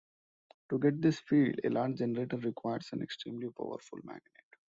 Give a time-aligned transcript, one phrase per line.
[0.71, 4.31] To get this field, a large generator requires an extremely powerful magnet.